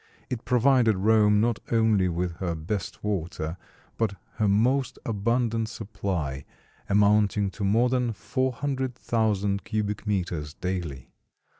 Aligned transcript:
It 0.31 0.45
provided 0.45 0.97
Rome 0.97 1.39
not 1.39 1.59
only 1.71 2.07
with 2.09 2.37
her 2.37 2.55
best 2.55 3.03
water, 3.03 3.55
but 3.97 4.15
her 4.37 4.47
most 4.47 4.97
abundant 5.05 5.69
supply, 5.69 6.43
amounting 6.89 7.51
to 7.51 7.63
more 7.63 7.87
than 7.87 8.11
400,000 8.11 9.63
cubic 9.63 10.07
meters 10.07 10.55
daily. 10.55 11.11